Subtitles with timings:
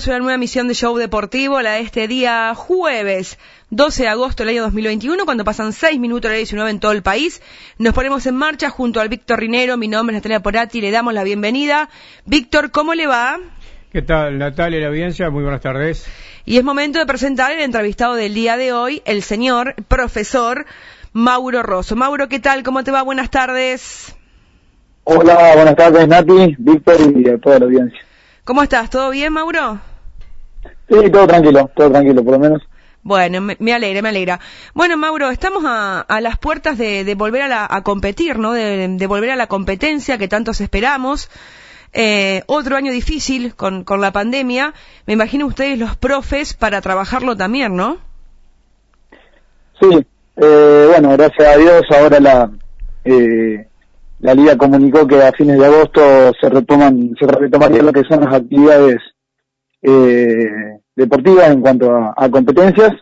[0.00, 4.42] Es una nueva emisión de Show Deportivo, la de este día jueves 12 de agosto
[4.42, 7.42] del año 2021, cuando pasan 6 minutos de la 19 en todo el país.
[7.76, 11.12] Nos ponemos en marcha junto al Víctor Rinero, mi nombre es Natalia Porati, le damos
[11.12, 11.90] la bienvenida.
[12.24, 13.40] Víctor, ¿cómo le va?
[13.92, 15.28] ¿Qué tal, Natalia y la audiencia?
[15.28, 16.06] Muy buenas tardes.
[16.46, 20.64] Y es momento de presentar el entrevistado del día de hoy, el señor profesor
[21.12, 21.94] Mauro Rosso.
[21.94, 22.62] Mauro, ¿qué tal?
[22.62, 23.02] ¿Cómo te va?
[23.02, 24.16] Buenas tardes.
[25.04, 28.00] Hola, buenas tardes, Nati, Víctor y a toda la audiencia.
[28.44, 28.88] ¿Cómo estás?
[28.88, 29.89] ¿Todo bien, Mauro?
[30.88, 32.62] Sí, todo tranquilo, todo tranquilo, por lo menos.
[33.02, 34.40] Bueno, me, alegra, me alegra.
[34.74, 38.52] Bueno, Mauro, estamos a, las puertas de, volver a, competir, ¿no?
[38.52, 41.30] De, volver a la competencia que tantos esperamos.
[41.92, 44.74] Eh, otro año difícil con, con la pandemia.
[45.06, 47.98] Me imagino ustedes los profes para trabajarlo también, ¿no?
[49.80, 52.50] Sí, eh, bueno, gracias a Dios ahora la
[53.04, 53.66] eh,
[54.20, 58.20] la liga comunicó que a fines de agosto se retoman se retomarían lo que son
[58.20, 58.98] las actividades
[59.82, 62.92] eh, deportivas en cuanto a, competencias.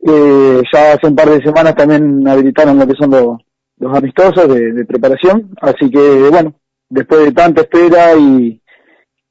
[0.00, 3.38] Eh, ya hace un par de semanas también habilitaron lo que son los,
[3.78, 6.54] los amistosos de, preparación, así que bueno,
[6.88, 8.60] después de tanta espera y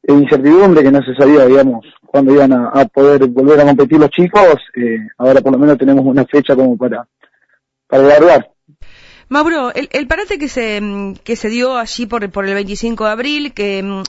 [0.03, 4.09] e incertidumbre que no se sabía, digamos, cuándo iban a, poder volver a competir los
[4.09, 7.05] chicos, eh, ahora por lo menos tenemos una fecha como para,
[7.87, 8.49] para largar.
[9.29, 10.81] Mauro, el, el parate que se,
[11.25, 14.03] que se dio allí por, por el 25 de abril, que mm,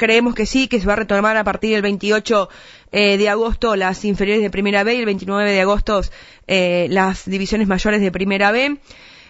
[0.00, 2.48] creemos que sí, que se va a retomar a partir del 28
[2.90, 6.00] eh, de agosto las inferiores de Primera B y el 29 de agosto
[6.46, 8.78] eh, las divisiones mayores de Primera B.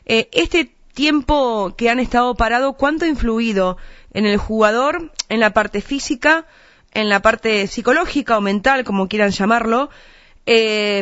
[0.07, 3.79] Eh, este tiempo que han estado parado, ¿cuánto ha influido
[4.15, 6.47] en el jugador, en la parte física,
[6.93, 9.91] en la parte psicológica o mental, como quieran llamarlo,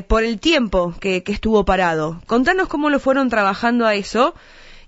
[0.08, 2.22] por el tiempo que, que estuvo parado?
[2.26, 4.34] Contanos cómo lo fueron trabajando a eso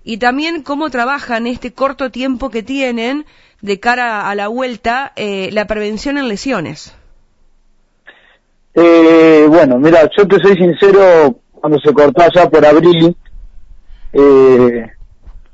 [0.03, 3.27] y también cómo trabajan este corto tiempo que tienen
[3.61, 6.95] de cara a la vuelta eh, la prevención en lesiones?
[8.73, 13.15] Eh, bueno, mira, yo te soy sincero, cuando se cortó allá por abril,
[14.13, 14.87] eh,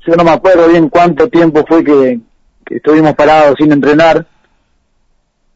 [0.06, 2.20] yo no me acuerdo bien cuánto tiempo fue que,
[2.70, 4.26] estuvimos parados sin entrenar.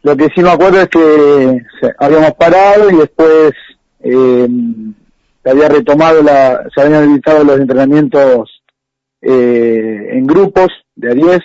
[0.03, 1.59] Lo que sí me acuerdo es que
[1.99, 3.53] habíamos parado y después
[4.01, 4.49] eh,
[5.43, 8.63] se había retomado, la, se habían habilitado los entrenamientos
[9.21, 11.41] eh, en grupos de a 10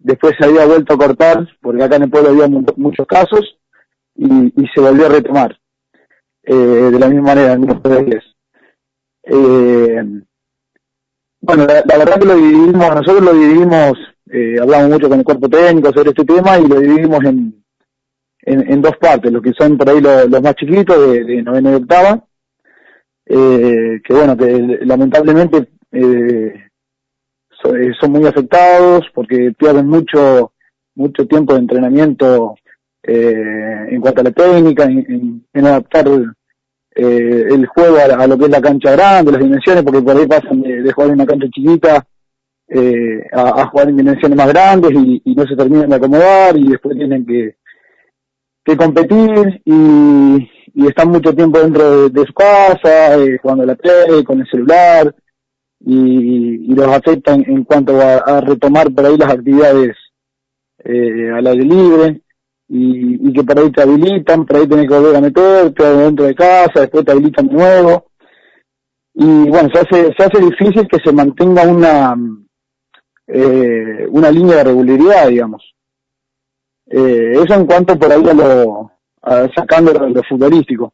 [0.00, 3.58] después se había vuelto a cortar, porque acá en el pueblo había muchos casos,
[4.14, 5.56] y, se volvió a retomar.
[6.42, 8.24] Eh, de la misma manera, en algunos países.
[9.22, 10.02] Eh,
[11.42, 13.92] bueno, la, verdad que lo dividimos, nosotros lo dividimos,
[14.30, 17.64] eh, hablamos mucho con el cuerpo técnico sobre este tema y lo dividimos en,
[18.42, 21.74] en, dos partes, los que son por ahí los, más chiquitos, de, de novena y
[21.74, 22.24] octava,
[23.26, 26.69] eh, que bueno, que lamentablemente eh,
[27.62, 30.52] son muy afectados porque pierden mucho
[30.94, 32.56] mucho tiempo de entrenamiento
[33.02, 36.06] eh, en cuanto a la técnica, en, adaptar
[36.94, 40.26] eh, el juego a, lo que es la cancha grande, las dimensiones, porque por ahí
[40.26, 42.06] pasan de, jugar en una cancha chiquita
[42.68, 46.96] eh, a, jugar en dimensiones más grandes y, no se terminan de acomodar y después
[46.96, 47.56] tienen que,
[48.64, 53.76] que competir y, y están mucho tiempo dentro de, su casa, eh, jugando a la
[53.76, 55.14] tele, con el celular,
[55.80, 59.96] y, los afecta en, cuanto a, retomar por ahí las actividades
[60.84, 62.20] eh, al aire libre
[62.68, 66.34] y, que por ahí te habilitan, por ahí tienes que volver a meterte dentro de
[66.34, 68.10] casa, después te habilitan de nuevo.
[69.14, 72.16] Y bueno, se hace, se hace difícil que se mantenga una,
[73.26, 75.74] eh, una línea de regularidad, digamos.
[76.86, 78.92] Eh, eso en cuanto por ahí a lo,
[79.54, 80.92] sacando lo, futbolístico.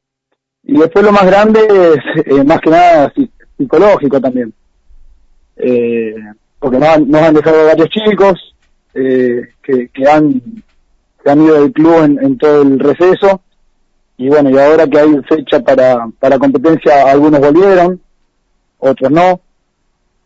[0.63, 3.13] Y después lo más grande es, eh, más que nada,
[3.57, 4.53] psicológico también
[5.57, 6.15] eh,
[6.59, 8.55] porque nos han, nos han, dejado varios chicos
[8.95, 10.41] eh, que, han,
[11.25, 13.41] que ido del club en, todo el receso.
[14.19, 18.01] Y bueno, y ahora que hay fecha para, para competencia, algunos volvieron,
[18.79, 19.41] otros no,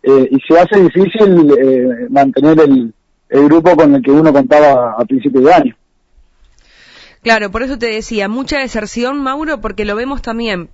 [0.02, 2.94] eh, y se hace difícil eh, mantener el,
[3.28, 5.76] el grupo con el que uno contaba a principios de año.
[7.22, 10.70] Claro, por eso te decía, mucha deserción, Mauro, porque lo vemos también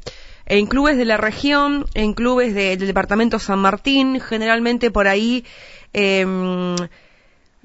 [0.47, 5.45] en clubes de la región, en clubes del departamento San Martín, generalmente por ahí
[5.93, 6.77] em,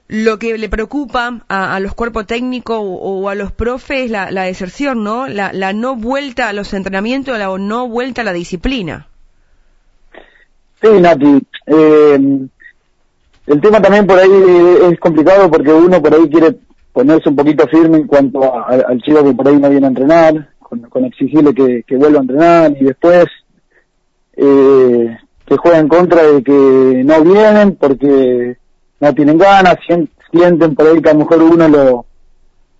[0.07, 5.04] lo que le preocupa a, los cuerpos técnicos o, a los profes es la, deserción,
[5.04, 5.28] ¿no?
[5.28, 9.07] La, no vuelta a los entrenamientos, la no vuelta a la disciplina.
[10.81, 11.42] Sí, Nati.
[11.68, 12.50] Em,
[13.45, 14.30] el tema también por ahí
[14.92, 16.57] es complicado porque uno por ahí quiere
[16.92, 20.50] ponerse un poquito firme en cuanto al chico que por ahí no viene a entrenar,
[20.89, 23.25] con, exigirle que, vuelva a entrenar y después
[24.35, 28.57] eh, que juega en contra de que no vienen porque
[29.00, 29.75] no tienen ganas,
[30.31, 32.06] sienten por ahí que a lo mejor uno lo,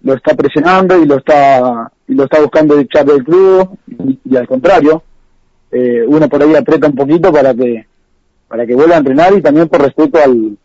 [0.04, 3.78] lo está presionando y lo está y lo está buscando echar del club
[4.24, 5.04] y, al contrario
[5.72, 7.86] eh, uno por ahí aprieta un poquito para que
[8.48, 10.58] para que vuelva a entrenar y también por respeto al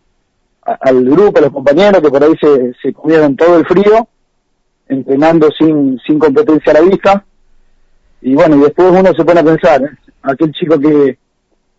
[0.62, 4.08] al grupo, a los compañeros que por ahí se, se comieron todo el frío
[4.88, 7.24] entrenando sin sin competencia a la vista
[8.20, 9.90] y bueno y después uno se pone a pensar ¿eh?
[10.22, 11.18] aquel chico que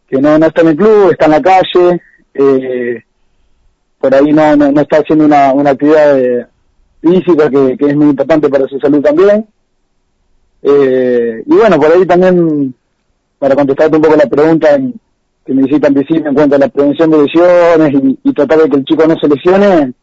[0.08, 2.02] que no, no está en el club está en la calle
[2.34, 3.04] eh,
[4.00, 6.46] por ahí no, no, está haciendo una, una actividad de,
[7.02, 9.46] física que, es muy importante para su salud también.
[10.62, 12.74] Eh, y bueno, por ahí también,
[13.40, 14.80] para contestarte un poco la pregunta
[15.46, 18.86] que me hiciste en cuanto a la prevención de lesiones y, tratar de que el
[18.86, 19.94] chico no se lesione,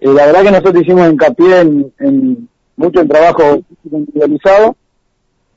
[0.00, 4.76] eh, la verdad que nosotros hicimos hincapié en, mucho en trabajo individualizado,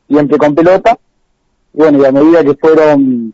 [0.08, 0.98] siempre con pelota,
[1.74, 3.34] bueno, y a medida que fueron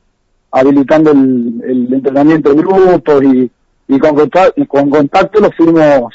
[0.51, 3.51] habilitando el, entrenamiento de grupos y,
[3.87, 6.13] y con, y con contacto lo fuimos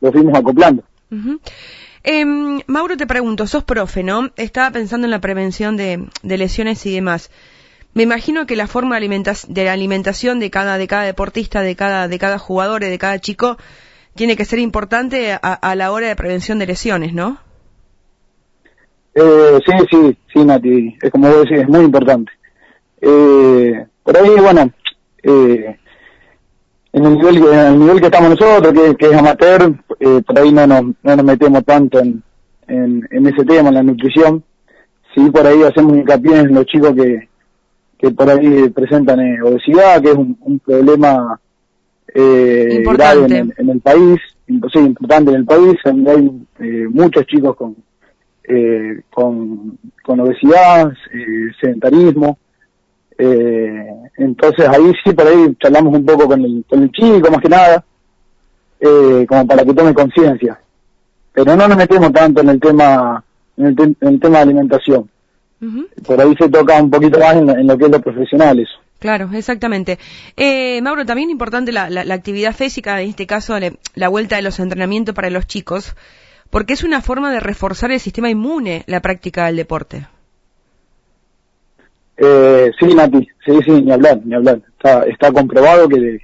[0.00, 0.82] lo fuimos acoplando.
[2.02, 4.30] Em, Mauro, te pregunto, sos profe, ¿no?
[4.36, 7.30] Estaba pensando en la prevención de, lesiones y demás.
[7.94, 12.18] Me imagino que la forma de, alimentación de cada, de cada deportista, de cada, de
[12.18, 13.56] cada jugador de cada chico
[14.16, 17.38] tiene que ser importante a, la hora de prevención de lesiones, ¿no?
[19.14, 20.96] Eh, sí, sí, sí, Nati.
[21.00, 22.32] Es como vos decís, es muy importante.
[23.00, 24.70] Eh, por ahí, bueno,
[25.22, 25.76] eh,
[26.92, 30.52] en el nivel, en el nivel que estamos nosotros, que, es amateur, eh, por ahí
[30.52, 32.22] no nos, no nos metemos tanto en,
[32.68, 34.42] en, ese tema, en la nutrición.
[35.14, 37.28] Sí, por ahí hacemos hincapié en los chicos que,
[37.98, 41.40] que por ahí presentan eh, obesidad, que es un, problema
[42.96, 47.76] eh, grave en el, país, sí, importante en el país, hay eh, muchos chicos con,
[48.44, 52.38] eh, con, con obesidad, eh, sedentarismo,
[53.18, 53.86] eh,
[54.18, 57.48] entonces ahí sí, por ahí charlamos un poco con el, con el chico, más que
[57.48, 57.84] nada,
[58.80, 60.60] eh, como para que tome conciencia.
[61.32, 63.22] Pero no nos metemos tanto en el tema,
[63.56, 65.08] en el, tema de alimentación.
[66.06, 68.78] Por ahí se toca un poquito más en, lo que es lo profesional eso.
[68.98, 69.98] Claro, exactamente.
[70.36, 73.54] Eh, Mauro, también importante la, la, actividad física, en este caso
[73.94, 75.94] la vuelta de los entrenamientos para los chicos,
[76.50, 80.06] porque es una forma de reforzar el sistema inmune la práctica del deporte.
[82.16, 84.60] Eh, sí, Nati, sí, sí, ni hablar, ni hablar.
[84.76, 86.20] Está, está comprobado que,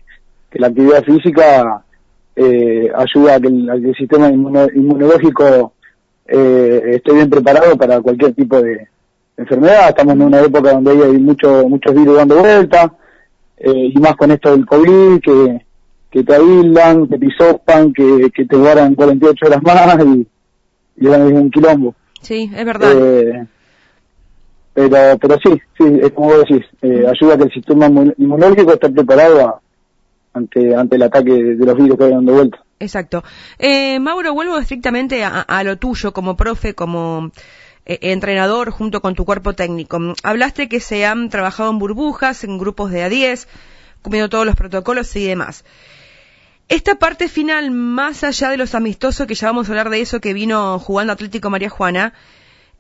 [0.51, 1.85] que la actividad física
[2.35, 5.75] eh, ayuda a que el, sistema inmunológico
[6.27, 8.89] eh, esté bien preparado para cualquier tipo de
[9.37, 9.89] enfermedad.
[9.89, 12.93] Estamos en una época donde hay mucho, muchos virus dando vuelta,
[13.57, 15.67] eh, y más con esto del COVID, que,
[16.11, 20.27] que te aíslan, que te hisopan, que, que te guardan 48 horas más y,
[20.97, 21.95] y es un quilombo.
[22.21, 22.93] Sí, es verdad.
[22.95, 23.47] Eh,
[24.75, 27.87] pero pero sí, sí, es como vos decís, eh, ayuda a que el sistema
[28.17, 29.61] inmunológico esté preparado
[30.33, 32.59] ante ante el ataque de los virus que hay dando vuelta.
[32.83, 33.23] Exacto.
[33.59, 37.31] Eh, Mauro, vuelvo estrictamente a, lo tuyo como profe, como
[37.87, 39.99] eh, entrenador junto con tu cuerpo técnico.
[40.23, 43.47] Hablaste que se han trabajado en burbujas, en grupos de A10,
[44.03, 45.65] cumpliendo todos los protocolos y demás.
[46.69, 50.21] Esta parte final, más allá de los amistosos, que ya vamos a hablar de eso
[50.21, 52.15] que vino jugando Atlético María Juana,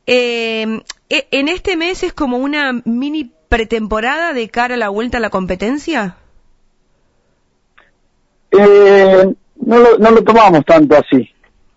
[0.06, 5.19] eh, e, ¿En este mes es como una mini pretemporada de cara a la vuelta
[5.19, 6.16] a la competencia?
[8.50, 11.28] Eh, no, lo, no lo tomamos tanto así,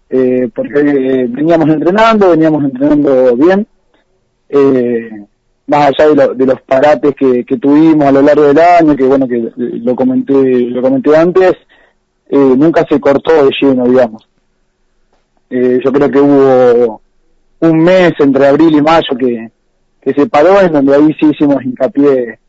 [0.10, 3.68] eh, porque veníamos entrenando, veníamos entrenando bien,
[4.50, 5.26] eh,
[5.68, 9.28] más allá de, de los parates que, tuvimos a lo largo del año, que bueno,
[9.28, 11.54] que lo comenté, lo comenté antes,
[12.30, 14.28] eh, nunca se cortó de lleno, digamos.
[15.50, 17.02] Eh, yo creo que hubo
[17.60, 19.52] un mes entre abril y mayo que,
[20.02, 22.40] que se paró, en donde ahí sí hicimos hincapié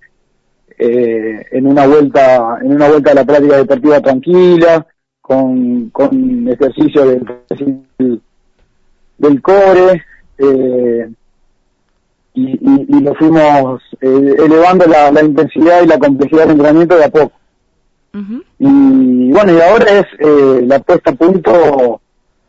[0.79, 4.87] eh, en una vuelta, en una vuelta a la práctica deportiva tranquila,
[5.27, 8.21] con, con ejercicio del,
[9.19, 10.05] del core,
[10.39, 11.11] eh,
[12.35, 17.05] y, y, lo fuimos eh, elevando la, la, intensidad y la complejidad del entrenamiento de
[17.05, 17.33] a poco.
[18.59, 22.01] Y bueno, y ahora es eh, la puesta a punto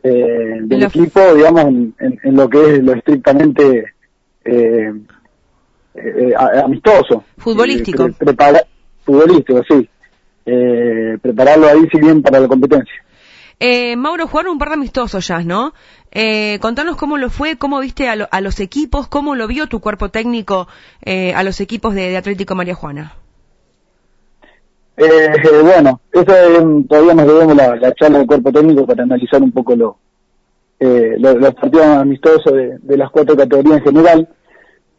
[0.04, 3.92] eh, del equipo, digamos, en, en, lo que es lo estrictamente
[4.44, 4.92] eh,
[6.36, 7.24] amistoso.
[7.38, 8.08] Futbolístico.
[9.04, 9.88] futbolístico, sí.
[11.22, 12.94] Prepararlo ahí, si bien, para la competencia.
[13.96, 15.72] Mauro, jugaron un par de amistosos ya, ¿no?
[16.60, 20.68] contanos cómo lo fue, cómo viste a, los equipos, cómo lo vio tu cuerpo técnico
[21.06, 23.14] a los equipos de, Atlético María Juana.
[24.98, 25.30] Eh,
[25.62, 29.96] bueno, eso todavía nos debemos la, charla del cuerpo técnico para analizar un poco lo,
[30.80, 34.28] eh, los partidos amistosos de, las cuatro categorías en general.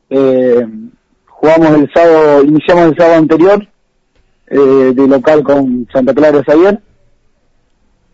[0.10, 0.66] Eh,
[1.28, 3.68] jugamos el sábado, iniciamos el sábado anterior,
[4.50, 6.80] eh, de local con Santa Clara ayer.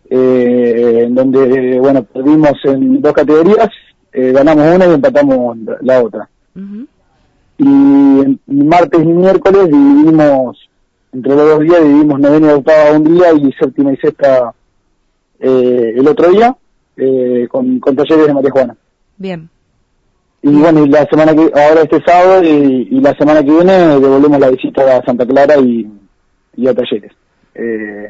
[0.09, 3.69] eh, en donde, bueno, perdimos en dos categorías,
[4.13, 6.29] eh, ganamos una y empatamos la, otra.
[7.57, 10.57] Y en, martes y miércoles dividimos,
[11.11, 14.53] entre los dos días dividimos novena y octava un día y séptima y sexta
[15.39, 16.55] eh, el otro día,
[16.97, 18.75] eh, con, con talleres de María Juana.
[19.17, 19.49] Bien.
[20.41, 23.99] Y bueno, y la semana que, ahora este sábado y, y, la semana que viene
[23.99, 25.87] devolvemos la visita a Santa Clara y,
[26.57, 27.11] y a talleres.
[27.53, 28.09] Eh,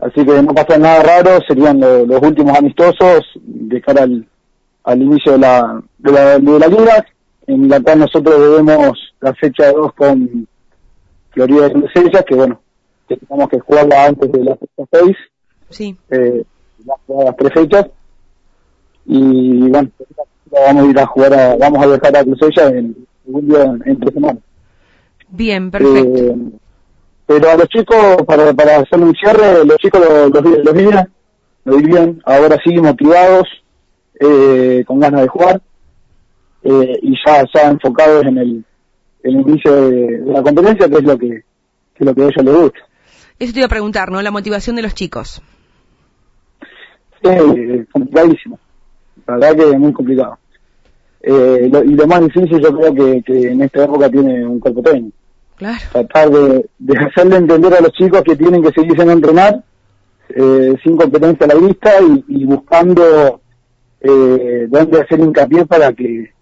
[0.00, 4.26] así que no pasa nada raro, serían los últimos amistosos de cara al,
[4.84, 7.06] al inicio de la, de la, de la liga,
[7.46, 10.48] en la cual nosotros debemos la fecha 2 con
[11.30, 12.60] Florida de Crucellas, que bueno,
[13.08, 15.16] que tenemos que jugarla antes de la fecha 6.
[15.70, 15.96] Sí.
[16.10, 16.44] Eh,
[16.84, 17.86] las, tres fechas.
[19.06, 19.90] Y bueno,
[20.50, 24.14] vamos a ir a jugar, a, vamos a dejar a Crucellas en, en, en tres
[24.14, 24.42] semanas.
[25.28, 26.18] Bien, perfecto.
[26.18, 26.36] Eh,
[27.26, 31.08] pero a los chicos, para, para hacer un cierre, los chicos los, los, los viven,
[31.64, 33.48] lo vivían, ahora sí motivados,
[34.20, 35.60] eh, con ganas de jugar,
[36.62, 38.64] eh, y ya, ya enfocados en el,
[39.24, 41.44] el inicio de, la competencia, que es lo que, que
[41.98, 42.78] es lo que a ellos les gusta.
[43.38, 44.22] Eso te iba a preguntar, ¿no?
[44.22, 45.42] La motivación de los chicos.
[47.22, 47.30] Sí,
[47.92, 48.58] complicadísimo.
[49.26, 50.38] La verdad que es muy complicado.
[51.22, 54.80] Eh, y lo más difícil yo creo que, que en esta época tiene un cuerpo
[54.80, 55.16] técnico
[55.56, 55.84] Claro.
[55.92, 59.64] Tratar de, de, hacerle entender a los chicos que tienen que seguirse en entrenar
[60.28, 61.92] eh, sin competencia a la vista
[62.28, 63.40] y, buscando
[64.00, 66.32] eh, dónde hacer hincapié para que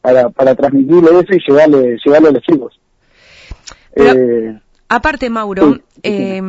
[0.00, 2.80] para, para transmitirle eso y llevarle, llevarle a los chicos.
[3.96, 4.58] eh,
[4.88, 6.40] aparte, Mauro, eh,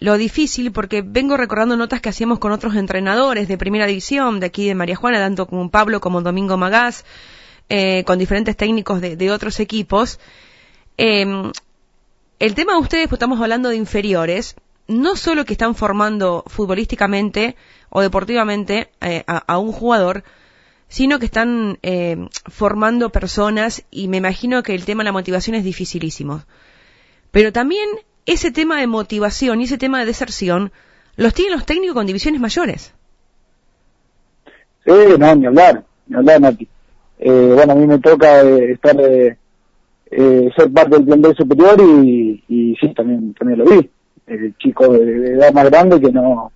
[0.00, 4.46] lo difícil, porque vengo recordando notas que hacíamos con otros entrenadores de primera división, de
[4.46, 7.04] aquí de María Juana, tanto como Pablo como Domingo Magás,
[7.68, 10.18] eh, con diferentes técnicos de, de otros equipos,
[11.02, 11.52] eh,
[12.40, 14.54] el tema de ustedes, pues estamos hablando de inferiores,
[14.86, 17.56] no solo que están formando futbolísticamente
[17.88, 20.24] o deportivamente eh, a, un jugador,
[20.88, 22.16] sino que están eh,
[22.46, 26.42] formando personas y me imagino que el tema de la motivación es dificilísimo.
[27.30, 27.88] Pero también
[28.26, 30.72] ese tema de motivación y ese tema de deserción
[31.16, 32.92] los tienen los técnicos con divisiones mayores.
[34.84, 36.68] Sí, no, ni hablar, ni hablar, Nati.
[37.18, 38.96] Eh, bueno, a mí me toca estar
[40.10, 43.90] eh, ser parte del plantel superior y, y sí, también, también lo vi.
[44.26, 46.52] El chico de, edad más grande que no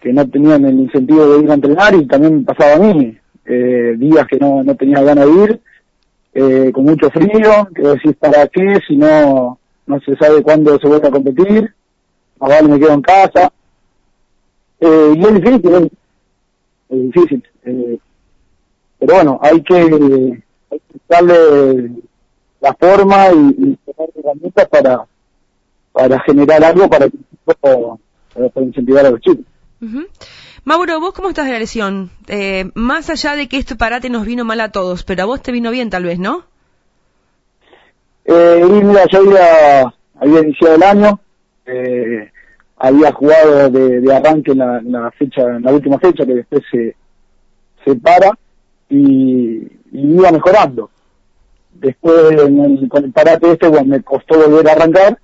[0.00, 3.16] que no tenían el incentivo de ir a entrenar y también pasaba a mí.
[3.44, 5.60] Eh, días que no, no tenía ganas de ir,
[6.32, 10.86] eh, con mucho frío, que decís para qué si no, no se sabe cuándo se
[10.86, 11.74] vuelve a competir,
[12.38, 13.52] más vale me quedo en casa.
[14.80, 15.90] Eh, y es difícil,
[16.88, 17.44] es, difícil.
[17.64, 17.98] Eh,
[18.98, 21.90] pero bueno, hay que, hay que darle
[22.60, 25.04] la forma y, tener herramientas para,
[25.92, 27.08] para generar algo para,
[27.60, 29.44] para, incentivar a los chicos.
[30.64, 32.10] Mauro, ¿vos cómo estás de la lesión?
[32.28, 35.42] Eh, más allá de que este parate nos vino mal a todos, pero a vos
[35.42, 36.44] te vino bien tal vez, ¿no?
[38.26, 41.20] Eh, y mira, yo había, había iniciado el año,
[41.64, 42.30] eh,
[42.76, 44.58] había jugado de, arranque en
[44.92, 46.94] la, fecha, en la última fecha, que después se,
[47.84, 48.30] se para
[48.90, 49.62] y,
[49.92, 50.90] y iba mejorando.
[51.80, 52.36] Después
[52.90, 55.18] con el parate este, me costó volver a arrancar,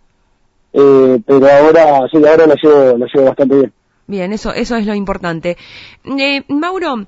[0.73, 3.73] eh, pero ahora, sí, ahora la llevo, la llevo bastante bien.
[4.07, 5.59] Bien, eso, eso es lo importante.
[6.05, 7.07] Eh, Mauro,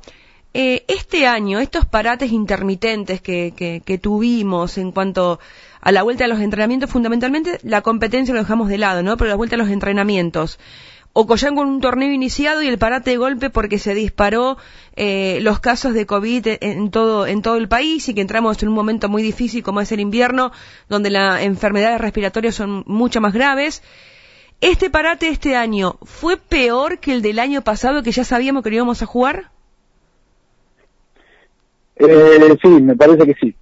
[0.53, 5.39] eh, este año, estos parates intermitentes que, que, que, tuvimos en cuanto
[5.81, 9.17] a la vuelta a los entrenamientos, fundamentalmente la competencia lo dejamos de lado, ¿no?
[9.17, 10.59] Pero la vuelta a los entrenamientos.
[11.21, 14.57] Ocollán con un torneo iniciado y el parate de golpe porque se disparó
[14.95, 18.69] eh, los casos de COVID en todo, en todo el país y que entramos en
[18.69, 20.53] un momento muy difícil como es el invierno,
[20.89, 23.83] donde las enfermedades respiratorias son mucho más graves.
[24.61, 28.73] ¿Este parate este año fue peor que el del año pasado que ya sabíamos que
[28.73, 29.51] íbamos a jugar?
[31.97, 33.55] Eh, sí, me parece que sí.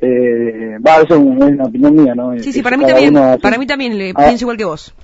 [0.00, 2.38] Eh, va, eso es una opinión mía, ¿no?
[2.38, 4.94] Sí, sí, para mí también, para mí también, le, pienso igual que vos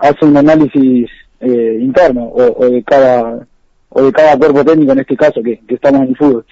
[0.00, 1.08] hace un análisis
[1.40, 3.46] eh, interno o, de cada
[3.90, 6.44] o de cada cuerpo técnico en este caso que, estamos en el fútbol.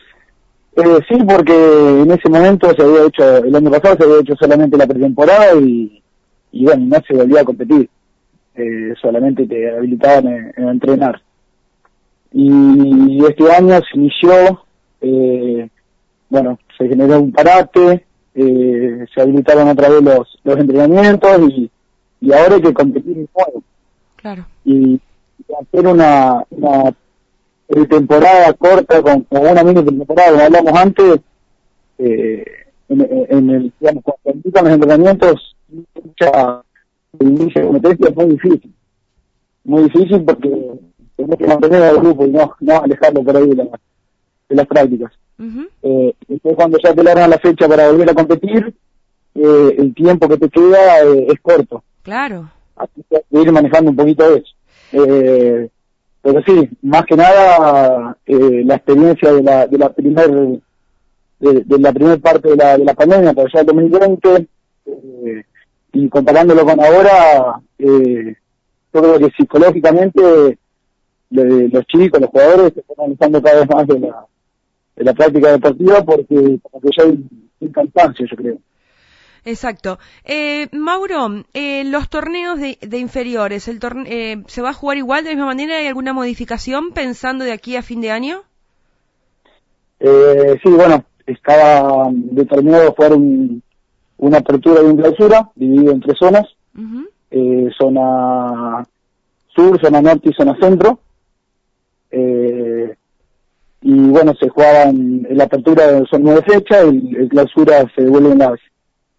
[0.76, 4.36] Eh, sí, porque en ese momento se había hecho, el año pasado se había hecho
[4.36, 6.02] solamente la pretemporada y,
[6.52, 7.88] y bueno, no se volvía a competir.
[8.54, 11.22] Eh, solamente te habilitaban a, entrenar.
[12.32, 14.64] Y este año se inició,
[15.00, 15.68] eh,
[16.28, 21.70] bueno, se generó un parate, eh, se habilitaron otra vez los, los entrenamientos y,
[22.20, 23.62] y ahora hay que competir en juego.
[24.16, 24.46] Claro.
[24.64, 25.00] Y,
[25.60, 26.94] hacer una, una
[27.88, 31.20] temporada corta con, una mini temporada, como hablamos antes,
[31.98, 32.44] eh,
[32.88, 35.56] en, el, digamos, cuando empiezan los entrenamientos,
[36.04, 36.62] mucha,
[37.20, 38.74] el inicio de competencia es muy difícil.
[39.64, 40.50] muy difícil porque
[41.16, 43.80] tenemos que mantener al grupo y no, no alejarlo por ahí de, la-
[44.48, 45.12] de las prácticas.
[45.38, 45.66] Ujú.
[45.82, 48.74] Eh, después cuando ya te largan la fecha para volver a competir,
[49.34, 51.82] eh, el tiempo que te queda eh, es corto.
[52.02, 52.50] Claro.
[52.76, 54.54] Así que ir manejando un poquito eso.
[54.92, 55.68] Eh,
[56.22, 60.60] pero sí, más que nada eh, la experiencia de la, de la primer
[61.40, 64.48] de, la primera parte de la, de la pandemia, pero ya el 2020,
[64.86, 65.44] eh,
[65.92, 68.36] y comparándolo con ahora, eh,
[68.92, 70.58] yo creo que psicológicamente
[71.30, 74.26] los chicos, los jugadores, se están alejando cada vez más de la,
[74.96, 77.24] de la práctica deportiva porque como ya hay
[77.60, 78.58] un cansancio, yo creo.
[79.44, 79.98] Exacto.
[80.24, 84.96] Eh, Mauro, eh, los torneos de, de inferiores, el torne- eh, ¿se va a jugar
[84.98, 85.76] igual de la misma manera?
[85.76, 88.42] ¿Hay alguna modificación pensando de aquí a fin de año?
[90.00, 93.62] Eh, sí, bueno, estaba determinado jugar un-
[94.18, 96.46] una apertura y una clausura, dividido en tres zonas,
[97.30, 98.84] eh, zona
[99.54, 100.98] sur, zona norte y zona centro.
[102.10, 102.94] Eh,
[103.82, 108.38] y bueno, se jugaban en la apertura son nueve fechas, el, el clausura se devuelven
[108.38, 108.58] las,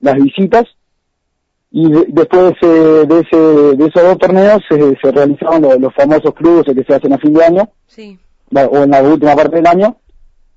[0.01, 0.65] las visitas.
[1.71, 3.37] Y de- después de, ese- de, ese,
[3.77, 7.17] de esos dos torneos se, se realizaban los, los famosos cruces que se hacen a
[7.19, 8.17] fin de año, Sí.
[8.53, 9.97] o en la última parte del año,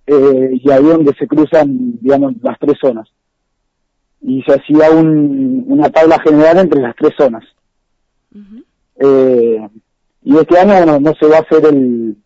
[0.07, 3.09] eh, y ahí donde se cruzan, digamos, las tres zonas.
[4.23, 7.45] Y se hacía un, una tabla general entre las tres zonas.
[8.97, 9.69] Eh,
[10.25, 12.17] y este año, bueno, no se va a hacer el,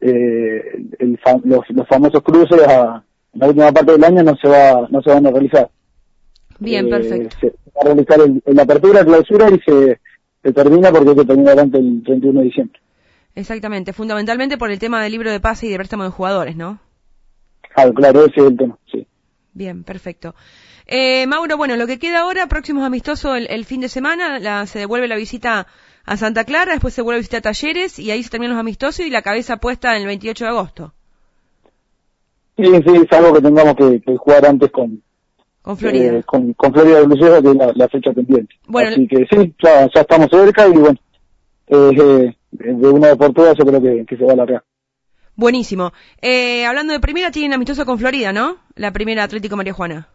[0.00, 0.62] eh,
[0.98, 3.02] el fa- los, los famosos cruces a,
[3.34, 5.68] en la última parte del año no se va, no se van a realizar.
[6.64, 7.36] Bien, Eh, perfecto.
[7.40, 10.00] Se va a realizar el, el apertura, la clausura y se,
[10.42, 12.80] se termina porque hay que terminar antes el 31 de diciembre.
[13.34, 13.92] Exactamente.
[13.92, 16.78] Fundamentalmente por el tema del libro de pase y de préstamo de jugadores, ¿no?
[17.74, 19.06] Claro, claro, ese es el tema, sí.
[19.52, 20.34] Bien, perfecto.
[20.86, 24.66] Eh, Mauro, bueno, lo que queda ahora, próximos amistosos el, el fin de semana, la-
[24.66, 25.66] se devuelve la visita
[26.04, 29.06] a Santa Clara, después se vuelve a visitar Talleres y ahí se terminan los amistosos
[29.06, 30.92] y la cabeza puesta en el 28 de agosto,
[32.56, 35.02] Sí, sí, es algo que tengamos que, que jugar antes con,
[35.64, 36.18] con Florida.
[36.18, 37.08] eh, con, con Florida de
[37.42, 38.54] que es la, la fecha pendiente.
[38.66, 40.98] Bueno, Así que sí, ya, ya estamos cerca y bueno,
[41.68, 44.62] eh, de una vez por todas yo creo que, que se va a alargar.
[45.36, 45.94] Buenísimo.
[46.20, 48.58] Eh, hablando de primera, tienen amistoso con Florida, ¿no?
[48.76, 50.08] La primera Atlético María Juana.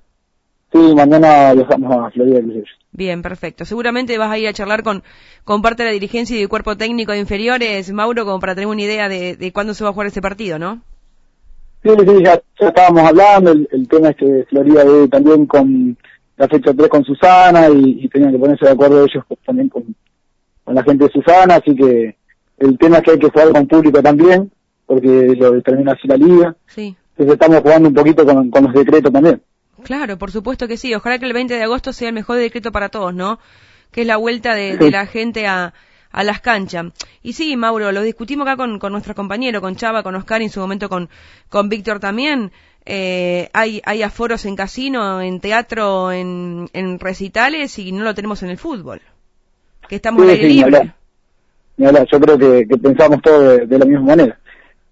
[0.71, 2.65] Sí, mañana viajamos a Florida de Lucero.
[2.91, 3.65] Bien, perfecto.
[3.65, 5.01] Seguramente vas a ir a charlar con,
[5.43, 8.67] con parte de la dirigencia y del cuerpo técnico de inferiores, Mauro, como para tener
[8.67, 10.83] una idea de, de cuándo se va a jugar ese partido, ¿no?
[11.83, 15.97] Sí, sí, ya, ya estábamos hablando, el, el tema es que Florida ve también con
[16.37, 19.69] la fecha 3 con Susana y, y tenían que ponerse de acuerdo ellos pues, también
[19.69, 19.83] con,
[20.63, 22.15] con la gente de Susana, así que
[22.57, 24.51] el tema es que hay que jugar con público también,
[24.85, 26.95] porque lo determina así la liga, Sí.
[27.11, 29.41] entonces estamos jugando un poquito con, con los decretos también.
[29.83, 30.93] Claro, por supuesto que sí.
[30.93, 33.39] Ojalá que el 20 de agosto sea el mejor decreto para todos, ¿no?
[33.91, 35.73] Que es la vuelta de, de la gente a,
[36.11, 36.87] a las canchas.
[37.21, 40.45] Y sí, Mauro, lo discutimos acá con, con nuestro compañero, con Chava, con Oscar y
[40.45, 41.09] en su momento con,
[41.49, 42.51] con Víctor también.
[42.85, 48.41] Eh, hay, hay aforos en casino, en teatro, en, en recitales y no lo tenemos
[48.41, 49.01] en el fútbol.
[49.87, 50.93] Que estamos Sí, al aire sí, libre.
[51.77, 54.39] Ni hablar, yo creo que, que pensamos todos de, de la misma manera,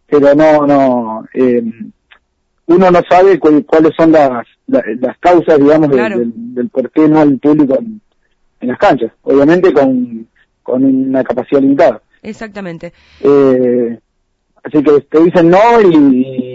[0.07, 1.61] pero no, no, eh,
[2.67, 6.19] uno no sabe cu- cuáles son las, la- las causas, digamos, Claro.
[6.19, 7.99] del, del por qué no el público en,
[8.61, 10.27] en las canchas, obviamente con,
[10.67, 12.01] con una capacidad limitada.
[12.21, 12.91] Exactamente.
[13.21, 13.97] Eh,
[14.63, 15.95] así que te dicen no y,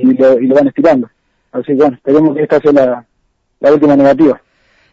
[0.03, 1.09] y lo, y lo van estirando.
[1.51, 3.07] Así que bueno, esperemos que esta sea la,
[3.61, 4.41] la última negativa.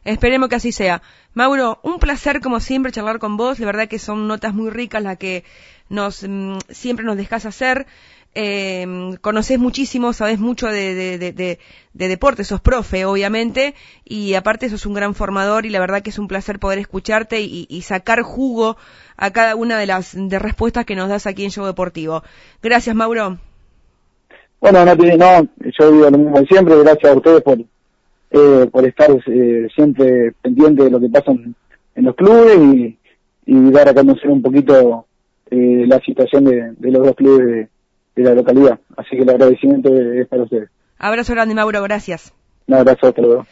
[0.06, 1.02] Esperemos que así sea.
[1.34, 3.60] Mauro, un placer como siempre charlar con vos.
[3.60, 5.44] La verdad que son notas muy ricas las que
[5.90, 7.88] nos mm, siempre nos dejas hacer.
[8.36, 8.86] Eh,
[9.22, 11.60] conocés muchísimo, sabés mucho de, de, de, de-
[11.94, 13.74] de deporte, sos profe, obviamente,
[14.06, 17.42] y aparte sos un gran formador y la verdad que es un placer poder escucharte
[17.42, 18.78] y, sacar jugo
[19.18, 22.24] a cada una de las de respuestas que nos das aquí en Show Deportivo.
[22.62, 23.40] Gracias, Mauro.
[24.62, 25.48] Bueno, no, no,
[25.80, 30.34] yo digo lo mismo de siempre, gracias a ustedes por, eh, por estar eh, siempre
[30.42, 31.56] pendiente de lo que pasa en,
[31.96, 32.98] en los clubes y,
[33.46, 35.06] y dar a conocer un poquito
[35.50, 37.68] eh, la situación de, los dos clubes
[38.24, 38.80] de la localidad.
[38.98, 40.70] Así que el agradecimiento es para ustedes.
[40.98, 42.34] Abrazo grande, Mauro, gracias.
[42.68, 43.46] Un abrazo, hasta luego.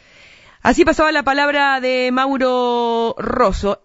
[0.61, 3.81] Así pasaba la palabra de Mauro Rosso.